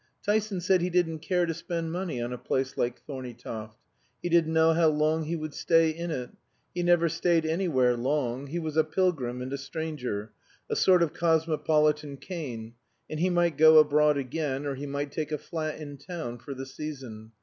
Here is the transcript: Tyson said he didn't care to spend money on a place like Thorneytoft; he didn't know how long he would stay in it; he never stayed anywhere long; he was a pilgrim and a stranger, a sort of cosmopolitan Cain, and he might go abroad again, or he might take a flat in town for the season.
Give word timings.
Tyson 0.25 0.59
said 0.59 0.81
he 0.81 0.89
didn't 0.89 1.19
care 1.19 1.45
to 1.45 1.53
spend 1.53 1.91
money 1.91 2.19
on 2.19 2.33
a 2.33 2.37
place 2.39 2.75
like 2.75 2.99
Thorneytoft; 3.05 3.77
he 4.23 4.29
didn't 4.29 4.51
know 4.51 4.73
how 4.73 4.87
long 4.87 5.25
he 5.25 5.35
would 5.35 5.53
stay 5.53 5.91
in 5.91 6.09
it; 6.09 6.31
he 6.73 6.81
never 6.81 7.07
stayed 7.07 7.45
anywhere 7.45 7.95
long; 7.95 8.47
he 8.47 8.57
was 8.57 8.75
a 8.75 8.83
pilgrim 8.83 9.43
and 9.43 9.53
a 9.53 9.59
stranger, 9.59 10.31
a 10.71 10.75
sort 10.75 11.03
of 11.03 11.13
cosmopolitan 11.13 12.17
Cain, 12.17 12.73
and 13.11 13.19
he 13.19 13.29
might 13.29 13.59
go 13.59 13.77
abroad 13.77 14.17
again, 14.17 14.65
or 14.65 14.73
he 14.73 14.87
might 14.87 15.11
take 15.11 15.31
a 15.31 15.37
flat 15.37 15.79
in 15.79 15.97
town 15.99 16.39
for 16.39 16.55
the 16.55 16.65
season. 16.65 17.31